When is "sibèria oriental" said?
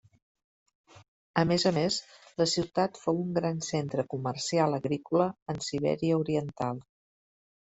5.69-6.83